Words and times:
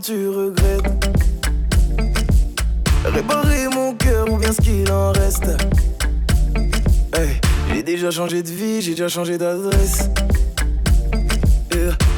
tu 0.00 0.28
regrettes? 0.28 1.14
Réparer 3.04 3.68
mon 3.68 3.94
cœur 3.94 4.30
ou 4.30 4.38
bien 4.38 4.52
ce 4.52 4.60
qu'il 4.60 4.90
en 4.90 5.12
reste? 5.12 5.50
j'ai 7.72 7.82
déjà 7.82 8.10
changé 8.10 8.42
de 8.42 8.48
vie, 8.48 8.80
j'ai 8.80 8.92
déjà 8.92 9.08
changé 9.08 9.36
d'adresse. 9.36 10.08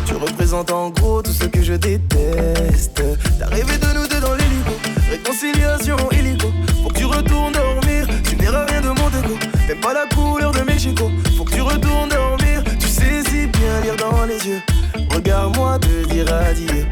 tu 0.06 0.14
représentes 0.14 0.70
en 0.70 0.90
gros 0.90 1.22
tout 1.22 1.32
ce 1.32 1.44
que 1.44 1.62
je 1.62 1.74
déteste. 1.74 3.02
T'as 3.38 3.46
rêvé 3.46 3.78
de 3.78 3.98
nous 3.98 4.06
deux 4.06 4.20
dans 4.20 4.34
l'hélico, 4.34 4.72
réconciliation 5.10 5.96
illico. 6.12 6.48
Faut 6.82 6.88
que 6.88 6.98
tu 6.98 7.04
retournes 7.04 7.52
dormir, 7.52 8.06
tu 8.28 8.36
n'auras 8.36 8.66
rien 8.66 8.80
de 8.80 8.88
mon 8.88 9.08
déco. 9.10 9.38
Même 9.68 9.80
pas 9.80 9.94
la 9.94 10.06
couleur 10.14 10.52
de 10.52 10.60
Mexico. 10.60 11.10
Faut 11.36 11.44
que 11.44 11.54
tu 11.54 11.62
retournes 11.62 12.08
dormir, 12.08 12.62
tu 12.78 12.86
sais 12.86 13.22
si 13.24 13.46
bien 13.46 13.80
lire 13.82 13.96
dans 13.96 14.24
les 14.24 14.46
yeux. 14.46 14.62
Regarde-moi 15.10 15.78
te 15.78 16.06
dire 16.08 16.32
adieu 16.32 16.86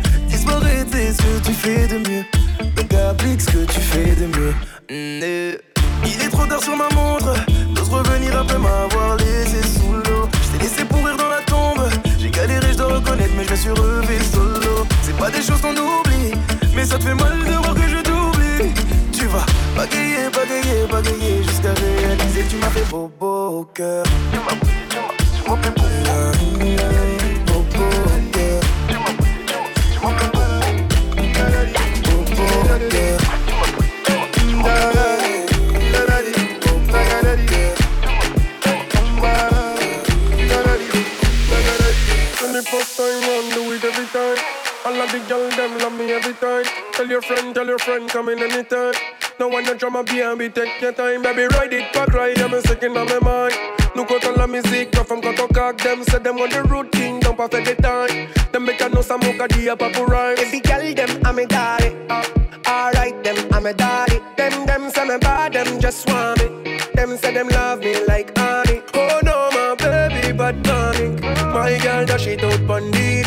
love 45.90 45.98
me 45.98 46.12
every 46.12 46.34
time. 46.34 46.64
Tell 46.92 47.06
your 47.06 47.22
friend, 47.22 47.54
tell 47.54 47.66
your 47.66 47.78
friend, 47.78 48.08
come 48.08 48.28
in 48.28 48.38
anytime. 48.38 48.94
No 49.38 49.48
one 49.48 49.64
no 49.64 49.74
drama, 49.74 50.02
be 50.04 50.48
take 50.48 50.80
your 50.80 50.92
time, 50.92 51.22
baby, 51.22 51.46
ride 51.54 51.72
it 51.72 51.92
back 51.92 52.08
right. 52.12 52.38
I'm 52.40 52.54
a 52.54 52.60
second 52.62 52.96
on 52.96 53.06
my 53.06 53.18
mind. 53.20 53.54
Look 53.96 54.08
comptons 54.08 54.36
la 54.36 54.46
musique, 54.46 54.94
la 54.94 55.02
femme 55.02 55.20
from 55.20 55.36
on 55.36 55.48
caque 55.48 55.78
them 55.78 56.04
Say 56.04 56.18
them 56.18 56.38
on 56.38 56.50
the 56.50 56.62
routine, 56.62 57.18
don't 57.20 57.36
fait 57.36 57.64
des 57.64 57.74
time. 57.74 58.28
Them 58.52 58.64
make 58.64 58.80
a 58.80 58.88
know 58.88 59.02
some 59.02 59.20
mocha 59.20 59.76
pas 59.76 59.90
pour 59.92 60.06
rhyme 60.06 60.36
Every 60.38 60.60
girl 60.60 60.94
them, 60.94 61.20
I'm 61.24 61.38
a 61.38 61.46
daddy. 61.46 61.96
Uh, 62.08 62.22
Alright 62.68 63.24
them, 63.24 63.36
I'm 63.52 63.66
a 63.66 63.72
daddy. 63.72 64.20
Them, 64.36 64.66
them 64.66 64.90
say 64.90 65.04
me 65.06 65.18
bad, 65.18 65.54
them 65.54 65.80
just 65.80 66.08
want 66.08 66.38
me. 66.38 66.78
Them 66.94 67.16
say 67.16 67.34
them 67.34 67.48
love 67.48 67.80
me 67.80 68.04
like 68.06 68.36
honey. 68.38 68.82
Oh 68.94 69.20
no, 69.24 69.50
my 69.52 69.74
baby, 69.74 70.36
bad 70.36 70.62
panic 70.62 71.20
My 71.52 71.78
girl 71.82 72.06
dash 72.06 72.26
it 72.26 72.44
out 72.44 72.60
bandidi 72.60 73.19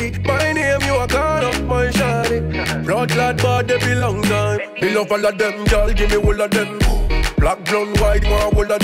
love 4.94 5.12
all 5.12 5.20
me 5.20 6.18
Black, 7.38 7.66
blonde, 7.66 8.00
white, 8.00 8.24
one 8.24 8.42
all 8.56 8.80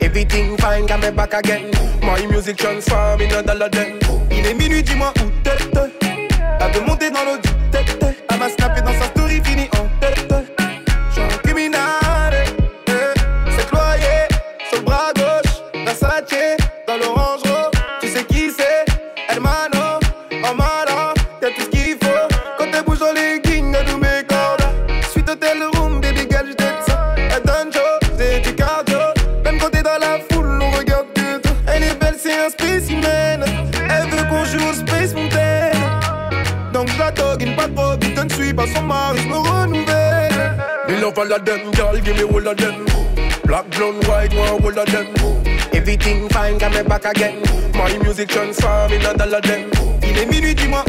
Everything 0.00 0.56
fine, 0.56 0.86
got 0.86 1.00
me 1.00 1.10
back 1.10 1.34
again. 1.34 1.70
My 2.02 2.26
music 2.26 2.56
transform 2.56 3.20
in. 3.20 3.28
Il 4.30 4.46
est 4.46 4.54
minuit, 4.54 4.82
dis-moi 4.82 5.12
où 5.18 5.30
t'es. 5.42 5.50
Elle 6.60 6.72
veut 6.72 6.80
dans 7.10 7.24
l'eau 7.24 7.36
du 7.36 7.50
tête. 7.70 7.98
Elle 8.30 8.38
m'a 8.38 8.48
snappé 8.48 8.80
dans 8.80 8.92
sa 8.92 9.04
story, 9.06 9.40
fini 9.44 9.68
en 9.78 9.86
tête. 10.00 10.27
All 41.18 41.32
of 41.32 41.44
them, 41.44 41.70
girl, 41.72 42.00
give 42.00 42.16
me 42.16 42.22
all 42.22 42.46
of 42.46 42.56
them. 42.56 42.84
Black, 43.44 43.68
blonde, 43.70 44.06
white, 44.06 44.32
one 44.34 44.62
all 44.62 44.78
of 44.78 44.86
them. 44.86 45.06
Everything 45.72 46.28
fine, 46.28 46.58
got 46.58 46.72
me 46.72 46.82
back 46.82 47.04
again. 47.04 47.42
My 47.74 47.96
music 47.98 48.28
transform 48.28 48.92
in 48.92 49.04
a 49.04 49.14
dollar 49.14 49.40
them. 49.40 49.70
Il 50.02 50.16
est 50.16 50.26
minuit, 50.26 50.54
dis-moi, 50.54 50.84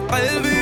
قلبي 0.00 0.59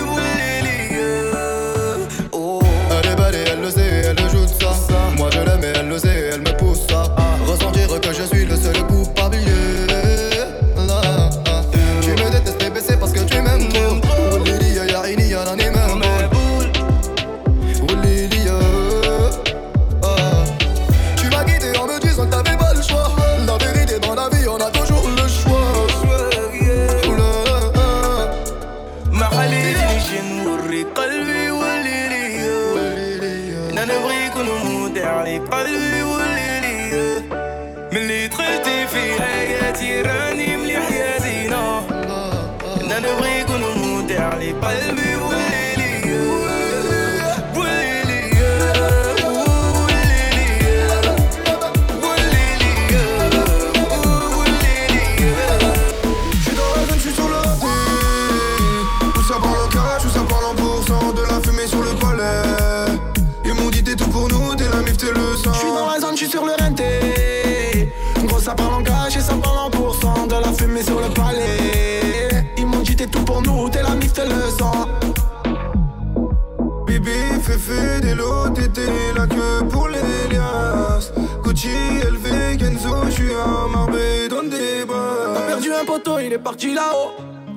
Un 85.79 85.85
poteau, 85.85 86.19
il 86.19 86.33
est 86.33 86.39
parti 86.39 86.73
là-haut. 86.73 87.11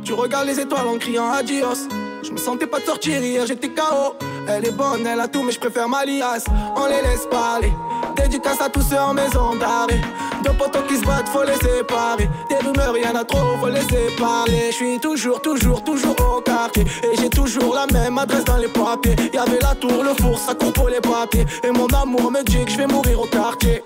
Tu 0.05 0.13
regardes 0.13 0.47
les 0.47 0.61
étoiles 0.61 0.87
en 0.87 0.99
criant 0.99 1.31
adios. 1.31 1.89
Je 2.23 2.31
me 2.31 2.37
sentais 2.37 2.67
pas 2.67 2.79
de 2.79 2.85
sortir 2.85 3.23
hier, 3.23 3.47
j'étais 3.47 3.69
KO. 3.69 4.15
Elle 4.49 4.67
est 4.67 4.73
bonne, 4.73 5.07
elle 5.07 5.21
a 5.21 5.29
tout, 5.29 5.43
mais 5.43 5.53
je 5.53 5.59
préfère 5.59 5.89
ma 5.89 6.05
liasse. 6.05 6.45
On 6.77 6.87
les 6.87 7.03
laisse 7.03 7.27
parler. 7.31 7.73
Dédicace 8.17 8.61
à 8.61 8.69
tous 8.69 8.83
ceux 8.83 8.99
en 8.99 9.15
maison 9.15 9.57
d'arrêt. 9.57 10.01
Deux 10.45 10.53
potos 10.53 10.83
qui 10.89 10.97
se 10.97 11.05
battent, 11.05 11.29
faut 11.29 11.43
les 11.43 11.55
séparer. 11.55 12.29
Des 12.49 12.57
rumeurs, 12.57 12.97
y'en 12.97 13.19
a 13.19 13.25
trop, 13.25 13.57
faut 13.61 13.69
les 13.69 13.81
séparer. 13.81 14.71
Je 14.71 14.75
suis 14.75 15.01
toujours, 15.01 15.41
toujours, 15.41 15.83
toujours 15.83 16.37
au 16.37 16.41
quartier. 16.41 16.85
Et 16.85 17.17
j'ai 17.17 17.31
toujours 17.31 17.75
la 17.75 17.87
même 17.93 18.19
adresse 18.19 18.45
dans 18.45 18.59
les 18.59 18.69
papiers. 18.69 19.17
Y'avait 19.33 19.61
la 19.61 19.75
tour, 19.75 20.03
le 20.03 20.15
four, 20.23 20.39
ça 20.39 20.55
court 20.55 20.73
pour 20.73 20.89
les 20.89 21.01
papiers. 21.01 21.47
Et 21.65 21.71
mon 21.71 21.87
amour 21.87 22.31
me 22.31 22.43
dit 22.43 22.65
que 22.65 22.71
je 22.71 22.77
vais 22.77 22.87
mourir 22.87 23.21
au 23.21 23.27
quartier. 23.27 23.83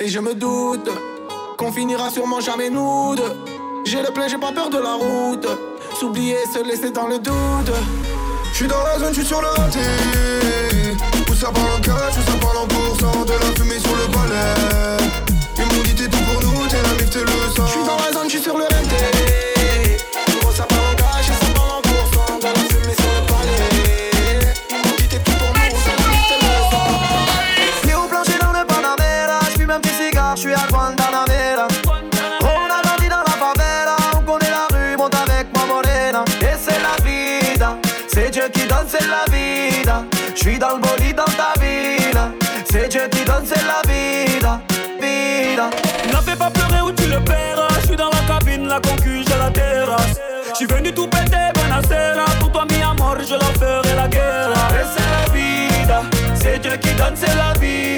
Et 0.00 0.08
je 0.08 0.18
me 0.20 0.34
doute 0.34 0.90
qu'on 1.56 1.72
finira 1.72 2.10
sûrement 2.10 2.40
jamais 2.40 2.70
nous 2.70 3.16
deux. 3.16 3.57
J'ai 3.90 4.02
le 4.02 4.10
plein, 4.10 4.28
j'ai 4.28 4.36
pas 4.36 4.52
peur 4.52 4.68
de 4.68 4.76
la 4.76 4.92
route. 4.92 5.46
S'oublier, 5.98 6.36
se 6.52 6.62
laisser 6.62 6.90
dans 6.90 7.06
le 7.06 7.18
doute. 7.18 7.72
J'suis 8.52 8.66
dans 8.66 8.82
la 8.82 8.98
zone, 8.98 9.14
j'suis 9.14 9.24
sur 9.24 9.40
le 9.40 9.48
raté. 9.48 9.78
Où 11.30 11.34
ça 11.34 11.50
parle 11.50 11.70
en 11.74 11.80
cash, 11.80 12.18
où 12.18 12.30
ça 12.30 12.36
parle 12.38 12.58
en 12.58 12.66
pourcent. 12.66 13.24
De 13.24 13.32
la 13.32 13.56
fumée 13.56 13.78
sur 13.78 13.96
le 13.96 14.12
palais. 14.12 15.02
Ils 15.56 15.64
m'ont 15.64 15.82
t'es 15.82 16.06
tout 16.06 16.18
pour 16.18 16.42
nous, 16.42 16.68
t'es 16.68 16.82
la 16.82 17.02
mif, 17.02 17.08
t'es 17.08 17.20
le 17.20 17.56
sang. 17.56 17.66
J'suis 17.66 17.84
dans 17.86 17.96
la 17.96 18.12
zone, 18.12 18.28
j'suis 18.28 18.42
sur 18.42 18.58
le 18.58 18.64
renté. 18.64 19.37
Donne, 38.78 38.88
c'est 38.88 39.06
la 39.06 39.24
vida. 39.30 40.04
J'suis 40.34 40.58
dans 40.58 40.76
le 40.76 40.80
bolide 40.80 41.16
dans 41.16 41.24
ta 41.24 41.58
vida, 41.60 42.30
c'est 42.70 42.88
Dieu 42.88 43.08
qui 43.10 43.24
donne, 43.24 43.44
c'est 43.44 43.64
la 43.66 43.82
vida, 43.90 44.60
vida. 45.00 45.70
Ne 46.06 46.16
fais 46.22 46.36
pas 46.36 46.50
pleurer 46.50 46.82
ou 46.82 46.92
tu 46.92 47.06
le 47.08 47.20
paieras. 47.20 47.68
Je 47.80 47.86
suis 47.86 47.96
dans 47.96 48.10
la 48.10 48.34
cabine, 48.34 48.68
la 48.68 48.80
concu, 48.80 49.24
j'ai 49.26 49.38
la 49.38 49.50
terrasse. 49.50 50.18
Je 50.50 50.54
suis 50.54 50.66
venu 50.66 50.92
tout 50.92 51.08
péter, 51.08 51.50
bonacera. 51.54 52.24
Pour 52.40 52.52
toi, 52.52 52.64
mi 52.70 52.82
amor, 52.82 53.16
je 53.20 53.34
leur 53.34 53.52
ferai 53.54 53.94
la 53.96 54.08
guerre. 54.08 54.50
C'est 54.94 55.10
la 55.10 55.32
vida, 55.32 56.02
c'est 56.34 56.58
Dieu 56.60 56.76
qui 56.76 56.92
donne, 56.94 57.16
c'est 57.16 57.34
la 57.34 57.52
vida. 57.58 57.97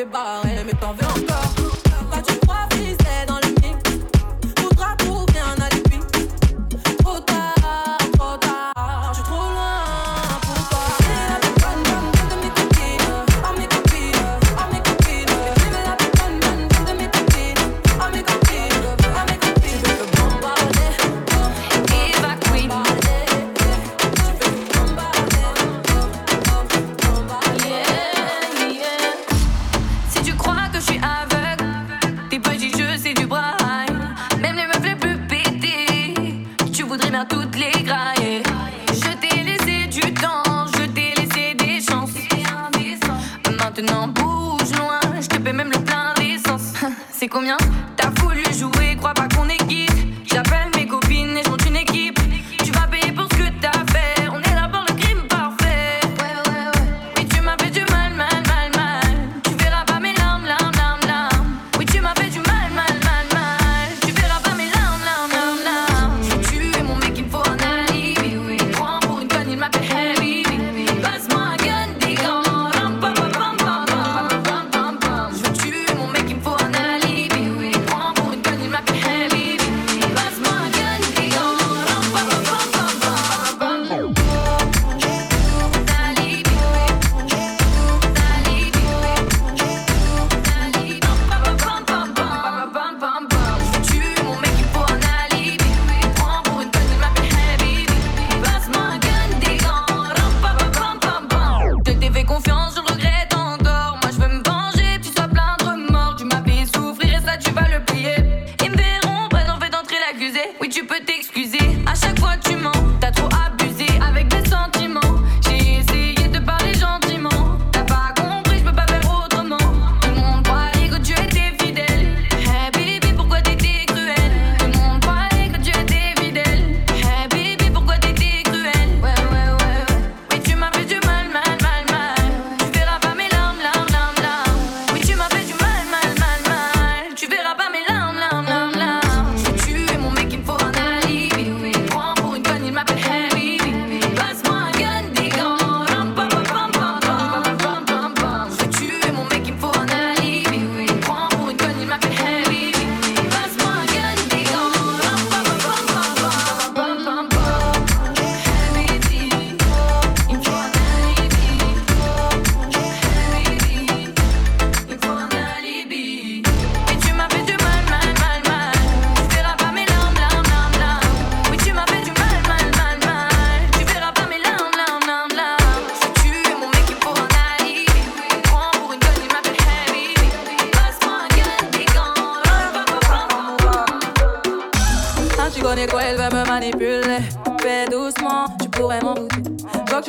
T'es 0.00 0.06
barré 0.06 0.64
mais 0.64 0.72
t'en 0.80 0.94
veux 0.94 1.04
encore. 1.04 1.69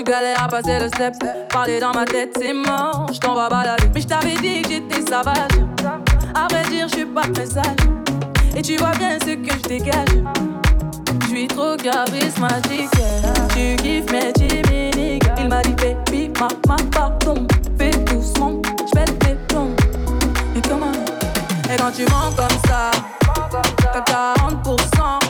Tu 0.04 0.12
galères 0.12 0.44
à 0.44 0.48
passer 0.48 0.80
le 0.80 0.88
step. 0.88 1.14
Parler 1.50 1.80
dans 1.80 1.92
ma 1.94 2.06
tête, 2.06 2.32
c'est 2.40 2.54
mort. 2.54 3.08
Je 3.14 3.20
t'en 3.20 3.36
vais 3.36 3.50
balader. 3.50 3.90
Mais 3.94 4.02
je 4.02 4.08
t'avais 4.08 4.36
dit 4.36 4.62
que 4.62 4.70
j'étais 4.70 5.02
sauvage. 5.02 5.36
À 6.34 6.48
vrai 6.50 6.64
dire, 6.70 6.88
je 6.88 6.96
suis 6.96 7.06
pas 7.06 7.28
très 7.34 7.46
sage. 7.46 7.66
Et 8.56 8.62
tu 8.62 8.78
vois 8.78 8.92
bien 8.92 9.18
ce 9.20 9.36
que 9.36 9.54
je 9.54 9.68
dégage. 9.68 10.10
Je 11.22 11.28
suis 11.28 11.48
trop 11.48 11.76
charismatique. 11.78 12.90
Tu 13.54 13.76
kiffes 13.78 14.12
mes 14.12 14.34
chimiques. 14.38 15.24
Il 15.40 15.48
m'a 15.50 15.62
dit, 15.62 15.74
baby, 15.74 16.32
ma, 16.40 16.48
ma, 16.68 16.76
pardon. 16.92 17.48
Fais 17.78 17.92
doucement, 17.92 18.62
j'pète 18.88 19.20
tes 19.20 19.36
plombs. 19.48 19.76
Et 20.56 20.62
comment? 20.68 20.92
Et 21.72 21.78
quand 21.78 21.92
tu 21.96 22.04
mens 22.06 22.32
comme 22.36 22.58
ça, 22.68 22.92
t'as 23.94 24.02
40%. 24.02 25.21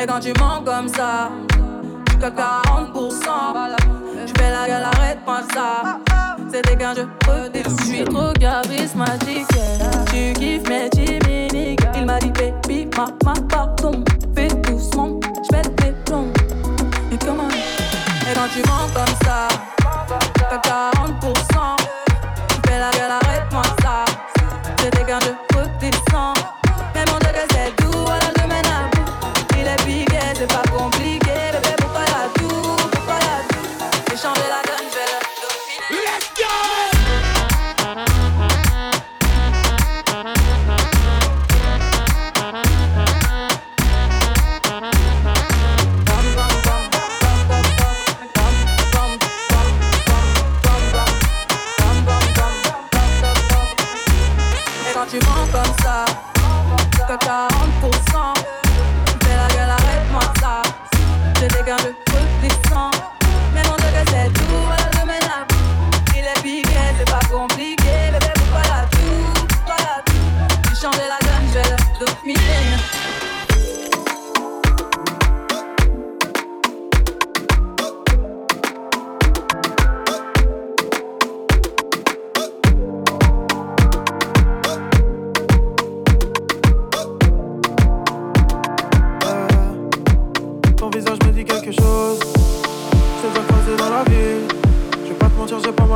Et 0.00 0.06
quand 0.06 0.20
tu 0.20 0.32
mens 0.38 0.62
comme 0.64 0.88
ça, 0.88 1.30
tu 2.10 2.18
qu'à 2.18 2.30
40%. 2.30 2.38
Je 4.26 4.32
fais 4.40 4.50
la 4.50 4.66
gueule, 4.68 4.84
arrête-moi 4.84 5.40
ça. 5.52 5.98
C'était 6.52 6.76
quand 6.76 6.94
je 6.96 7.02
Je 7.54 7.84
suis 7.84 8.04
trop 8.04 8.32
charismatique. 8.38 9.46
Tu 10.10 10.32
kiffes 10.34 10.68
mes 10.68 10.88
chimiques. 10.94 11.80
Il 11.96 12.06
m'a 12.06 12.18
dit, 12.18 12.30
baby, 12.30 12.88
ma, 12.96 13.06
ma, 13.24 13.34
pardon. 13.48 14.04
Fais 14.34 14.48
doucement, 14.48 15.18
je 15.42 15.56
fais 15.56 15.62
tes 15.62 15.92
plombs. 16.04 16.32
Et 17.12 17.18
comment? 17.18 17.48
Et 17.48 18.34
quand 18.34 18.48
tu 18.52 18.60
mens 18.68 18.88
comme 18.94 19.14
ça, 19.24 19.48
t'as 20.48 20.58
40% 20.58 21.78
la 22.78 22.90
gueule, 22.90 23.10
arrête-moi 23.10 23.62
ça. 23.82 24.04
C'était 24.78 25.04
qu'un 25.04 25.20
jeu 25.20 25.47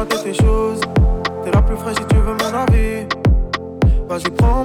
tes 0.06 0.34
choses. 0.34 0.80
T'es 1.44 1.50
la 1.50 1.62
plus 1.62 1.76
fraîche 1.76 1.96
si 1.98 2.06
tu 2.06 2.16
veux 2.16 2.34
mon 2.34 2.54
avis. 2.58 3.06
Vas-y, 4.08 4.30
prends 4.30 4.64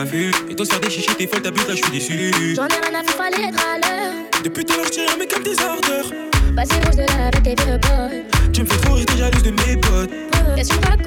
pas 0.00 0.10
vu. 0.10 0.30
Et 0.48 0.54
toi, 0.54 0.64
sers 0.64 0.80
des 0.80 0.90
chichis, 0.90 1.14
t'es 1.16 1.26
folle, 1.26 1.42
t'abuses, 1.42 1.68
là, 1.68 1.74
je 1.74 1.82
suis 1.82 1.90
déçu. 1.90 2.54
J'en 2.54 2.66
ai 2.66 2.88
rien 2.88 3.00
à 3.00 3.02
foutre, 3.02 3.16
fallait 3.16 3.48
être 3.48 3.60
à 3.66 3.78
l'heure. 3.78 4.14
Depuis 4.44 4.64
tout 4.64 4.74
à 4.74 4.76
l'heure, 4.76 4.86
je 4.92 5.18
mais 5.18 5.26
comme 5.26 5.42
des 5.42 5.58
ardeurs. 5.60 6.10
Vas-y, 6.54 6.84
rose 6.86 6.96
de 6.96 7.02
la 7.02 7.26
avec 7.26 7.42
tes 7.42 7.54
vieux 7.64 7.78
Tu 8.52 8.62
me 8.62 8.66
fais 8.66 8.76
trop 8.78 8.94
rire, 8.94 9.06
t'es 9.06 9.18
jalouse 9.18 9.42
de 9.42 9.50
mes 9.50 9.76
potes. 9.76 10.10
Qu'est-ce 10.56 10.70
qu'on 10.70 10.99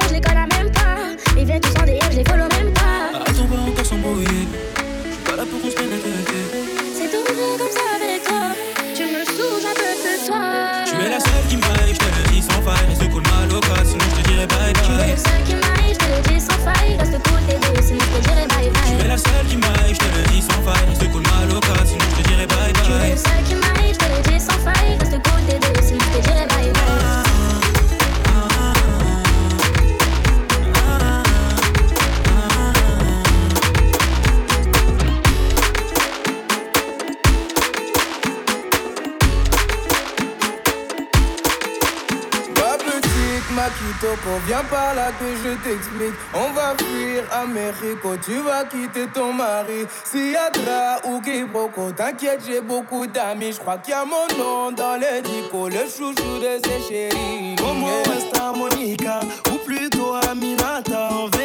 viens 44.47 44.63
par 44.69 44.95
là 44.95 45.11
que 45.19 45.25
je 45.43 45.55
t'explique. 45.63 46.13
On 46.33 46.51
va 46.53 46.75
fuir 46.77 47.23
Américo, 47.31 48.15
tu 48.23 48.37
vas 48.39 48.65
quitter 48.65 49.07
ton 49.13 49.33
mari. 49.33 49.85
Siadra 50.03 50.99
ou 51.05 51.21
Kiboko, 51.21 51.91
t'inquiète, 51.91 52.41
j'ai 52.45 52.61
beaucoup 52.61 53.07
d'amis. 53.07 53.53
Je 53.53 53.59
crois 53.59 53.77
qu'il 53.77 53.93
y 53.93 53.97
a 53.97 54.05
mon 54.05 54.27
nom 54.37 54.71
dans 54.71 54.95
les 54.95 55.21
dico, 55.21 55.67
le 55.67 55.85
chouchou 55.85 56.39
de 56.39 56.59
ses 56.63 56.81
chéris. 56.87 57.55
Como 57.57 57.87
esta 57.89 58.51
Monica, 58.51 59.19
ou 59.51 59.57
plutôt 59.65 60.15
Aminata. 60.29 61.42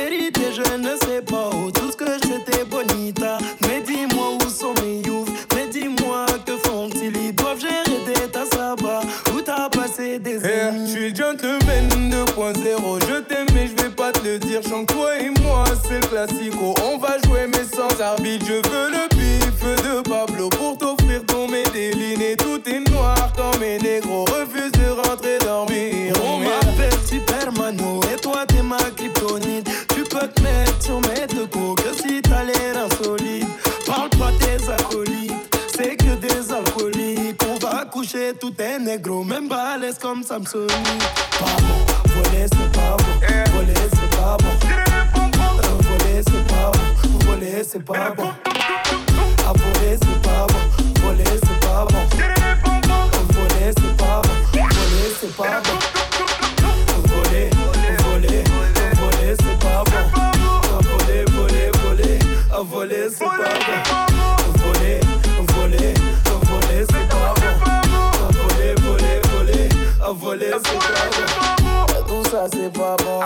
Le 14.79 14.87
toi 14.87 15.19
et 15.19 15.31
moi, 15.43 15.65
c'est 15.89 16.09
classico. 16.09 16.75
On 16.85 16.99
va 16.99 17.19
jouer 17.25 17.47
mais 17.47 17.65
sans 17.65 18.01
arbitre. 18.01 18.47
Je 18.47 18.55
veux 18.55 18.91
le 18.91 19.08
est 38.61 38.79
négro, 38.79 39.25
même 39.25 39.49
balèze 39.49 39.99
comme 39.99 40.23
Samsung. 40.23 40.67
Pardon 41.39 41.79
voler 42.09 42.47
c'est 42.51 42.73
pas 42.73 42.97
bon, 42.97 43.13
voler 43.53 43.75
c'est 43.93 44.11
pas 44.17 44.37
bon. 44.39 44.53
Voler 45.83 46.23
c'est 46.25 46.47
pas 46.47 46.71
bon, 46.73 47.19
voler 47.27 47.65
c'est 47.65 47.85
pas 47.85 48.11
bon. 48.17 48.31
À 49.47 49.53
voler 49.53 49.99
c'est 50.01 50.23
pas 50.23 50.47
bon, 50.47 50.63
voler 51.03 51.25
c'est 51.43 51.61
pas 51.61 51.87
bon. 51.87 52.03
Voler 53.33 53.73
c'est 53.77 53.97
pas 53.97 54.23
voler 54.53 55.11
c'est 55.21 55.37
pas 55.37 55.61
bon. 55.65 55.77
Voler, 57.07 57.51
voler, 58.05 58.45
voler 58.95 59.35
c'est 59.39 59.59
pas. 59.59 59.85
Voler, 60.83 61.25
voler, 61.33 61.71
voler, 61.83 62.19
voler 62.65 63.09
c'est 63.11 63.25
pas 63.25 63.35
bon. 63.37 64.08
Bon 72.09 72.25
ça 72.31 72.47
c'est 72.53 72.73
pas 72.73 72.97
bon. 72.99 73.21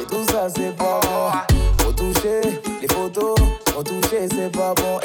Et 0.00 0.06
tout 0.06 0.24
ça 0.30 0.48
c'est 0.54 0.76
pas 0.76 1.00
bon. 1.02 1.30
Faut 1.78 1.92
toucher 1.92 2.40
les 2.80 2.88
photos, 2.88 3.36
faut 3.72 3.82
toucher 3.82 4.28
c'est 4.30 4.50
pas 4.50 4.74
bon. 4.74 5.00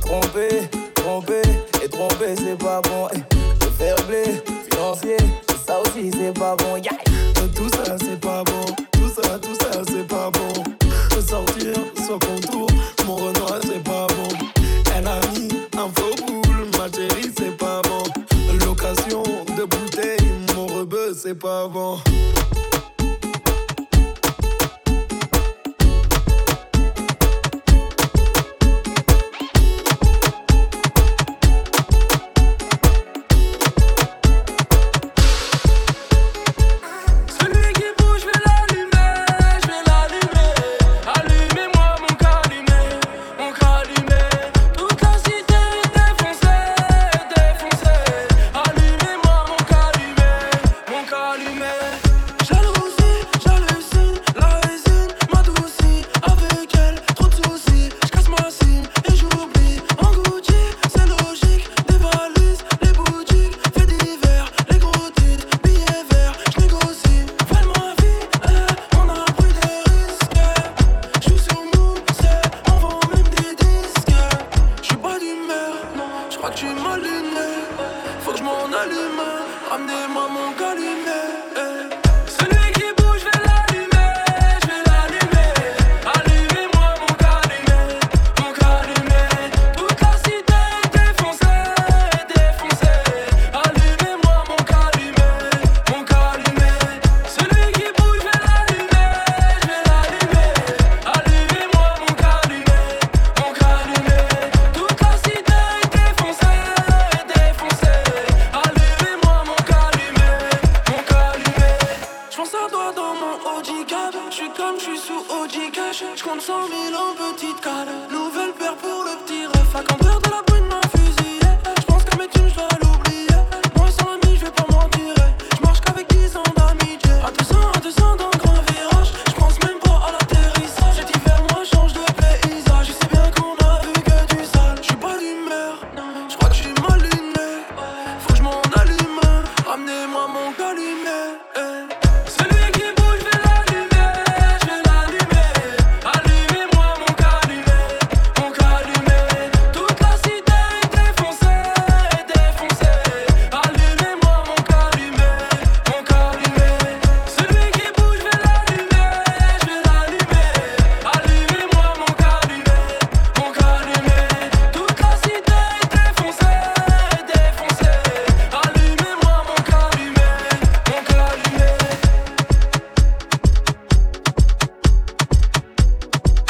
tromper, 0.00 0.68
tromper 0.94 1.42
et 1.82 1.88
tromper 1.88 2.34
c'est 2.36 2.58
pas 2.58 2.80
bon. 2.82 3.08
le 3.14 3.70
faire 3.78 3.96
blé 4.06 4.42
financier, 4.70 5.16
ça 5.66 5.80
aussi 5.80 6.10
c'est 6.12 6.38
pas 6.38 6.56
bon. 6.56 6.80
Tout 7.54 7.68
ça 7.70 7.96
c'est 7.98 8.20
pas 8.20 8.42
bon. 8.44 8.66
Tout 8.92 9.08
ça, 9.22 9.38
tout 9.38 9.54
ça 9.54 9.82
c'est 9.88 10.06
pas 10.06 10.30
bon. 10.30 10.64
Sortir 11.26 11.74
sans 12.06 12.18
contour, 12.20 12.45
loco. 21.66 22.05